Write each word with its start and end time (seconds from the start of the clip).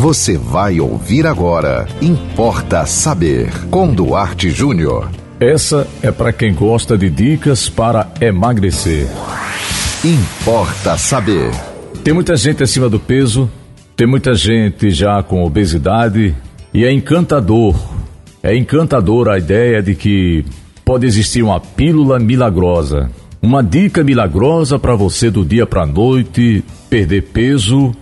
Você 0.00 0.38
vai 0.38 0.78
ouvir 0.78 1.26
agora. 1.26 1.84
Importa 2.00 2.86
saber. 2.86 3.50
Com 3.68 3.92
Duarte 3.92 4.48
Júnior. 4.48 5.10
Essa 5.40 5.88
é 6.00 6.12
para 6.12 6.32
quem 6.32 6.54
gosta 6.54 6.96
de 6.96 7.10
dicas 7.10 7.68
para 7.68 8.08
emagrecer. 8.20 9.08
Importa 10.04 10.96
saber. 10.96 11.50
Tem 12.04 12.14
muita 12.14 12.36
gente 12.36 12.62
acima 12.62 12.88
do 12.88 13.00
peso, 13.00 13.50
tem 13.96 14.06
muita 14.06 14.34
gente 14.34 14.88
já 14.92 15.20
com 15.20 15.42
obesidade 15.42 16.32
e 16.72 16.84
é 16.84 16.92
encantador. 16.92 17.74
É 18.40 18.54
encantador 18.54 19.28
a 19.28 19.36
ideia 19.36 19.82
de 19.82 19.96
que 19.96 20.44
pode 20.84 21.06
existir 21.06 21.42
uma 21.42 21.58
pílula 21.58 22.20
milagrosa, 22.20 23.10
uma 23.42 23.64
dica 23.64 24.04
milagrosa 24.04 24.78
para 24.78 24.94
você 24.94 25.28
do 25.28 25.44
dia 25.44 25.66
para 25.66 25.84
noite 25.84 26.62
perder 26.88 27.22
peso 27.32 27.92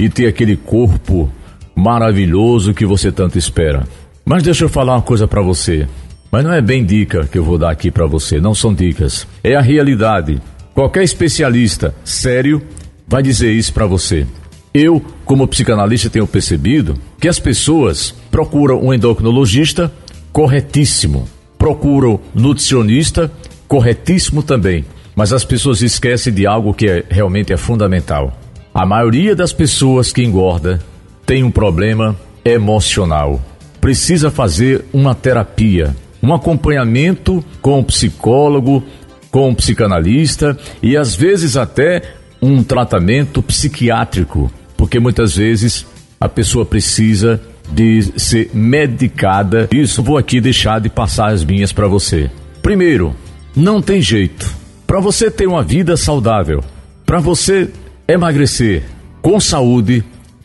e 0.00 0.08
ter 0.08 0.26
aquele 0.26 0.56
corpo 0.56 1.30
maravilhoso 1.74 2.74
que 2.74 2.86
você 2.86 3.10
tanto 3.10 3.38
espera. 3.38 3.84
Mas 4.24 4.42
deixa 4.42 4.64
eu 4.64 4.68
falar 4.68 4.94
uma 4.94 5.02
coisa 5.02 5.26
para 5.26 5.42
você. 5.42 5.86
Mas 6.30 6.44
não 6.44 6.52
é 6.52 6.60
bem 6.60 6.84
dica 6.84 7.26
que 7.26 7.38
eu 7.38 7.44
vou 7.44 7.58
dar 7.58 7.70
aqui 7.70 7.90
para 7.90 8.06
você, 8.06 8.40
não 8.40 8.54
são 8.54 8.74
dicas. 8.74 9.26
É 9.42 9.54
a 9.54 9.60
realidade. 9.60 10.40
Qualquer 10.74 11.04
especialista 11.04 11.94
sério 12.04 12.60
vai 13.06 13.22
dizer 13.22 13.52
isso 13.52 13.72
para 13.72 13.86
você. 13.86 14.26
Eu, 14.72 15.00
como 15.24 15.46
psicanalista, 15.46 16.10
tenho 16.10 16.26
percebido 16.26 16.98
que 17.20 17.28
as 17.28 17.38
pessoas 17.38 18.12
procuram 18.30 18.84
um 18.84 18.92
endocrinologista 18.92 19.92
corretíssimo, 20.32 21.28
procuram 21.56 22.18
nutricionista 22.34 23.30
corretíssimo 23.68 24.42
também, 24.42 24.84
mas 25.14 25.32
as 25.32 25.44
pessoas 25.44 25.80
esquecem 25.80 26.32
de 26.32 26.44
algo 26.44 26.74
que 26.74 26.88
é, 26.88 27.04
realmente 27.08 27.52
é 27.52 27.56
fundamental. 27.56 28.36
A 28.74 28.84
maioria 28.84 29.36
das 29.36 29.52
pessoas 29.52 30.12
que 30.12 30.24
engorda 30.24 30.80
tem 31.26 31.42
um 31.44 31.50
problema 31.50 32.16
emocional. 32.44 33.40
Precisa 33.80 34.30
fazer 34.30 34.84
uma 34.92 35.14
terapia 35.14 35.94
um 36.24 36.32
acompanhamento 36.32 37.44
com 37.60 37.80
o 37.80 37.84
psicólogo, 37.84 38.82
com 39.30 39.50
o 39.50 39.54
psicanalista 39.54 40.56
e 40.82 40.96
às 40.96 41.14
vezes 41.14 41.54
até 41.54 42.02
um 42.40 42.62
tratamento 42.62 43.42
psiquiátrico, 43.42 44.50
porque 44.74 44.98
muitas 44.98 45.36
vezes 45.36 45.86
a 46.18 46.28
pessoa 46.28 46.64
precisa 46.64 47.40
de 47.70 48.18
ser 48.18 48.50
medicada. 48.54 49.68
Isso 49.70 50.02
vou 50.02 50.16
aqui 50.16 50.40
deixar 50.40 50.80
de 50.80 50.88
passar 50.88 51.30
as 51.30 51.44
minhas 51.44 51.72
para 51.72 51.86
você. 51.86 52.30
Primeiro, 52.62 53.14
não 53.54 53.82
tem 53.82 54.00
jeito. 54.00 54.50
Para 54.86 55.00
você 55.00 55.30
ter 55.30 55.46
uma 55.46 55.62
vida 55.62 55.94
saudável, 55.94 56.64
para 57.04 57.20
você 57.20 57.70
emagrecer 58.08 58.82
com 59.20 59.38
saúde, 59.38 60.02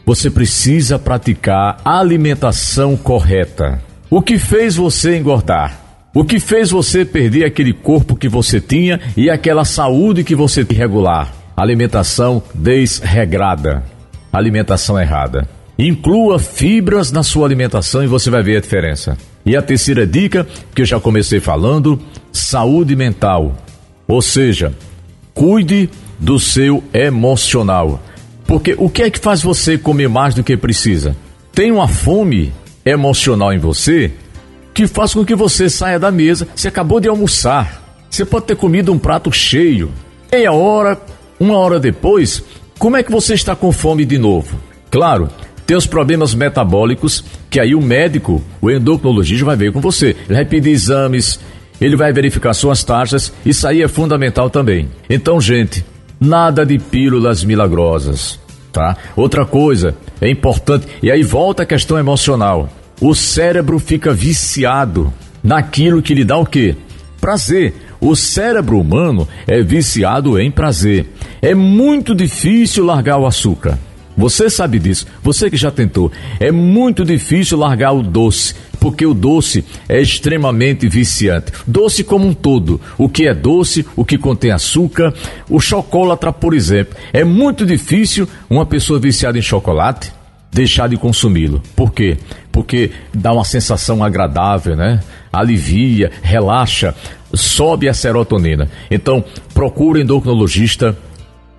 você 0.10 0.32
precisa 0.32 0.98
praticar 0.98 1.80
a 1.86 2.00
alimentação 2.00 2.98
correta. 2.98 3.80
O 4.10 4.24
que 4.24 4.40
fez 4.40 4.76
você 4.76 5.16
engordar? 5.16 5.80
O 6.16 6.26
que 6.26 6.40
fez 6.40 6.72
você 6.72 7.06
perder 7.06 7.46
aquele 7.46 7.74
corpo 7.74 8.16
que 8.16 8.28
você 8.28 8.60
tinha 8.60 9.00
e 9.16 9.30
aquela 9.30 9.64
saúde 9.64 10.24
que 10.24 10.34
você 10.34 10.66
tinha 10.66 10.80
regular? 10.80 11.32
Alimentação 11.56 12.42
desregrada. 12.56 13.84
Alimentação 14.34 15.00
errada. 15.00 15.48
Inclua 15.78 16.40
fibras 16.40 17.12
na 17.12 17.22
sua 17.22 17.46
alimentação 17.46 18.04
e 18.04 18.08
você 18.08 18.32
vai 18.32 18.42
ver 18.42 18.58
a 18.58 18.62
diferença. 18.62 19.16
E 19.46 19.56
a 19.56 19.62
terceira 19.62 20.08
dica, 20.08 20.48
que 20.74 20.82
eu 20.82 20.88
já 20.88 21.00
comecei 21.00 21.40
falando, 21.40 22.02
saúde 22.32 22.96
mental. 22.96 23.56
Ou 24.08 24.24
seja, 24.24 24.74
cuide 25.36 25.88
do 26.18 26.40
seu 26.40 26.84
emocional. 26.96 28.02
Porque 28.50 28.74
o 28.80 28.90
que 28.90 29.04
é 29.04 29.12
que 29.12 29.20
faz 29.20 29.44
você 29.44 29.78
comer 29.78 30.10
mais 30.10 30.34
do 30.34 30.44
que 30.44 30.58
precisa? 30.58 31.16
Tem 31.54 31.72
uma 31.72 31.88
fome 31.88 32.52
emocional 32.84 33.54
em 33.54 33.60
você 33.60 34.12
que 34.74 34.88
faz 34.88 35.14
com 35.14 35.24
que 35.24 35.36
você 35.36 35.70
saia 35.70 36.00
da 36.00 36.10
mesa. 36.10 36.48
Você 36.56 36.68
acabou 36.68 37.00
de 37.00 37.08
almoçar, 37.08 37.80
você 38.10 38.26
pode 38.26 38.48
ter 38.48 38.56
comido 38.56 38.92
um 38.92 38.98
prato 38.98 39.32
cheio. 39.32 39.92
Meia 40.32 40.52
hora, 40.52 41.00
uma 41.40 41.60
hora 41.60 41.80
depois, 41.80 42.44
como 42.80 42.98
é 42.98 43.04
que 43.04 43.12
você 43.12 43.36
está 43.36 43.56
com 43.56 43.72
fome 43.72 44.04
de 44.04 44.18
novo? 44.18 44.60
Claro, 44.90 45.30
tem 45.68 45.78
os 45.78 45.86
problemas 45.86 46.34
metabólicos 46.34 47.24
que 47.52 47.60
aí 47.60 47.76
o 47.76 47.82
médico, 47.82 48.42
o 48.60 48.72
endocrinologista 48.72 49.46
vai 49.46 49.58
ver 49.58 49.72
com 49.72 49.80
você. 49.80 50.16
Ele 50.28 50.34
vai 50.34 50.46
pedir 50.46 50.72
exames, 50.72 51.40
ele 51.80 51.96
vai 51.96 52.12
verificar 52.12 52.56
suas 52.56 52.84
taxas, 52.84 53.32
isso 53.46 53.68
aí 53.68 53.84
é 53.84 53.88
fundamental 53.88 54.50
também. 54.50 54.90
Então, 55.08 55.40
gente, 55.40 55.86
nada 56.20 56.66
de 56.66 56.78
pílulas 56.78 57.44
milagrosas, 57.44 58.40
tá? 58.72 58.98
Outra 59.16 59.46
coisa, 59.46 59.96
é 60.20 60.30
importante, 60.30 60.88
e 61.02 61.12
aí 61.12 61.24
volta 61.24 61.64
a 61.64 61.66
questão 61.66 61.98
emocional 61.98 62.70
o 63.02 63.16
cérebro 63.16 63.80
fica 63.80 64.14
viciado 64.14 65.14
naquilo 65.42 66.02
que 66.02 66.14
lhe 66.14 66.26
dá 66.26 66.38
o 66.38 66.46
quê? 66.46 66.76
Prazer. 67.22 67.74
O 68.02 68.16
cérebro 68.16 68.80
humano 68.80 69.28
é 69.48 69.62
viciado 69.62 70.40
em 70.40 70.50
prazer. 70.50 71.08
É 71.42 71.54
muito 71.54 72.16
difícil 72.16 72.86
largar 72.86 73.18
o 73.18 73.26
açúcar. 73.26 73.78
Você 74.18 74.50
sabe 74.50 74.80
disso, 74.80 75.08
você 75.24 75.50
que 75.50 75.56
já 75.56 75.72
tentou. 75.72 76.12
É 76.40 76.52
muito 76.52 77.06
difícil 77.06 77.58
largar 77.58 77.94
o 77.94 78.04
doce, 78.04 78.54
porque 78.80 79.06
o 79.06 79.14
doce 79.14 79.64
é 79.88 80.02
extremamente 80.02 80.88
viciante. 80.88 81.52
Doce 81.68 82.04
como 82.04 82.28
um 82.28 82.34
todo. 82.34 82.80
O 82.98 83.10
que 83.10 83.28
é 83.28 83.34
doce, 83.34 83.86
o 83.96 84.06
que 84.06 84.18
contém 84.18 84.52
açúcar, 84.52 85.14
o 85.50 85.60
chocolate, 85.60 86.26
por 86.40 86.54
exemplo. 86.54 86.96
É 87.12 87.24
muito 87.24 87.66
difícil 87.66 88.28
uma 88.50 88.66
pessoa 88.66 89.00
viciada 89.00 89.38
em 89.38 89.42
chocolate 89.42 90.12
deixar 90.52 90.88
de 90.90 90.98
consumi-lo. 90.98 91.62
Por 91.76 91.94
quê? 91.94 92.18
Porque 92.52 92.92
dá 93.14 93.32
uma 93.32 93.46
sensação 93.46 94.04
agradável, 94.04 94.76
né? 94.76 95.00
Alivia, 95.32 96.12
relaxa, 96.22 96.96
sobe 97.34 97.88
a 97.88 97.94
serotonina. 97.94 98.70
Então, 98.90 99.24
procure 99.54 100.02
endocrinologista, 100.02 100.98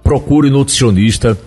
procure 0.03 0.51
nutricionista 0.51 1.39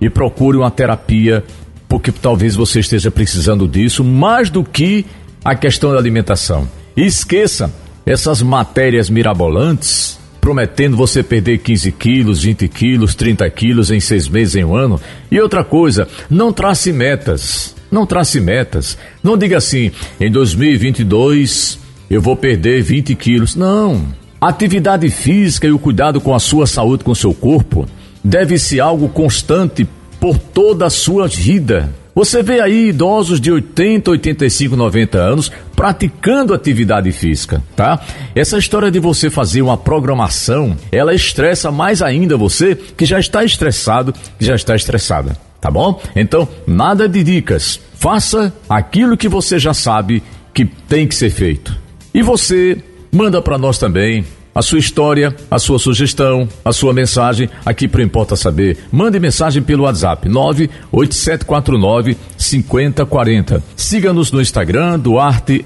e 0.00 0.08
procure 0.08 0.56
uma 0.56 0.70
terapia, 0.70 1.42
porque 1.88 2.10
talvez 2.10 2.54
você 2.54 2.80
esteja 2.80 3.10
precisando 3.10 3.66
disso 3.68 4.02
mais 4.02 4.50
do 4.50 4.64
que 4.64 5.04
a 5.44 5.54
questão 5.54 5.92
da 5.92 5.98
alimentação. 5.98 6.68
Esqueça 6.96 7.72
essas 8.04 8.42
matérias 8.42 9.10
mirabolantes 9.10 10.18
prometendo 10.46 10.96
você 10.96 11.24
perder 11.24 11.58
15 11.58 11.90
quilos, 11.90 12.42
20 12.44 12.68
quilos, 12.68 13.16
30 13.16 13.50
quilos 13.50 13.90
em 13.90 13.98
seis 13.98 14.28
meses, 14.28 14.54
em 14.54 14.64
um 14.64 14.76
ano. 14.76 15.00
E 15.28 15.40
outra 15.40 15.64
coisa, 15.64 16.06
não 16.30 16.52
trace 16.52 16.92
metas. 16.92 17.74
Não 17.90 18.06
trace 18.06 18.40
metas. 18.40 18.96
Não 19.24 19.36
diga 19.36 19.56
assim, 19.58 19.90
em 20.20 20.30
2022 20.30 21.80
eu 22.08 22.22
vou 22.22 22.36
perder 22.36 22.80
20 22.80 23.16
quilos. 23.16 23.56
Não. 23.56 24.06
atividade 24.40 25.10
física 25.10 25.66
e 25.66 25.72
o 25.72 25.80
cuidado 25.80 26.20
com 26.20 26.32
a 26.32 26.38
sua 26.38 26.64
saúde, 26.64 27.02
com 27.02 27.10
o 27.10 27.16
seu 27.16 27.34
corpo, 27.34 27.84
deve 28.22 28.56
ser 28.56 28.78
algo 28.78 29.08
constante 29.08 29.84
por 30.20 30.38
toda 30.38 30.86
a 30.86 30.90
sua 30.90 31.26
vida. 31.26 31.92
Você 32.16 32.42
vê 32.42 32.62
aí 32.62 32.88
idosos 32.88 33.38
de 33.38 33.52
80, 33.52 34.10
85, 34.10 34.74
90 34.74 35.18
anos 35.18 35.52
praticando 35.74 36.54
atividade 36.54 37.12
física, 37.12 37.62
tá? 37.76 38.00
Essa 38.34 38.56
história 38.56 38.90
de 38.90 38.98
você 38.98 39.28
fazer 39.28 39.60
uma 39.60 39.76
programação, 39.76 40.74
ela 40.90 41.14
estressa 41.14 41.70
mais 41.70 42.00
ainda 42.00 42.34
você 42.34 42.74
que 42.74 43.04
já 43.04 43.20
está 43.20 43.44
estressado, 43.44 44.14
que 44.38 44.46
já 44.46 44.54
está 44.54 44.74
estressada, 44.74 45.36
tá 45.60 45.70
bom? 45.70 46.00
Então, 46.16 46.48
nada 46.66 47.06
de 47.06 47.22
dicas. 47.22 47.78
Faça 47.96 48.50
aquilo 48.66 49.16
que 49.16 49.28
você 49.28 49.58
já 49.58 49.74
sabe 49.74 50.22
que 50.54 50.64
tem 50.64 51.06
que 51.06 51.14
ser 51.14 51.28
feito. 51.28 51.76
E 52.14 52.22
você 52.22 52.78
manda 53.12 53.42
para 53.42 53.58
nós 53.58 53.78
também 53.78 54.24
a 54.56 54.62
sua 54.62 54.78
história, 54.78 55.36
a 55.50 55.58
sua 55.58 55.78
sugestão, 55.78 56.48
a 56.64 56.72
sua 56.72 56.94
mensagem 56.94 57.50
aqui 57.64 57.86
para 57.86 58.02
Importa 58.02 58.34
Saber. 58.34 58.78
Mande 58.90 59.20
mensagem 59.20 59.62
pelo 59.62 59.82
WhatsApp 59.84 60.26
98749 60.30 62.16
5040. 62.38 63.62
Siga-nos 63.76 64.32
no 64.32 64.40
Instagram, 64.40 64.98
duarte.jr. 64.98 65.60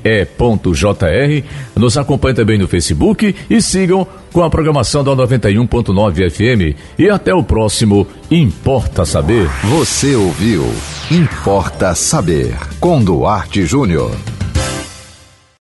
Nos 1.76 1.97
acompanhe 1.97 2.35
também 2.35 2.59
no 2.59 2.67
Facebook 2.67 3.32
e 3.49 3.62
sigam 3.62 4.05
com 4.32 4.43
a 4.43 4.50
programação 4.50 5.05
da 5.05 5.12
91.9 5.12 6.29
FM. 6.29 6.76
E 6.99 7.09
até 7.09 7.32
o 7.32 7.44
próximo 7.44 8.09
Importa 8.29 9.05
Saber. 9.05 9.49
Você 9.62 10.17
ouviu 10.17 10.65
Importa 11.12 11.94
Saber 11.94 12.56
com 12.81 13.00
Duarte 13.00 13.65
Júnior. 13.65 14.11